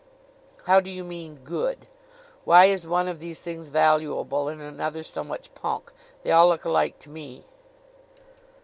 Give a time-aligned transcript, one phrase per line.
[0.65, 1.87] "How do you mean good?
[2.43, 5.91] Why is one of these things valuable and another so much punk?
[6.23, 7.45] They all look alike to me."